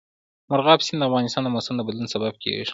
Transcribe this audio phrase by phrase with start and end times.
[0.49, 2.65] مورغاب سیند د افغانستان د موسم د بدلون سبب کېږي.